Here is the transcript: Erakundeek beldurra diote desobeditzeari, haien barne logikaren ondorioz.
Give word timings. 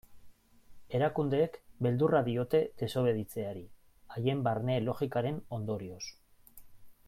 Erakundeek 0.99 1.59
beldurra 1.87 2.21
diote 2.29 2.63
desobeditzeari, 2.83 3.63
haien 4.17 4.43
barne 4.49 4.79
logikaren 4.89 5.39
ondorioz. 5.61 6.03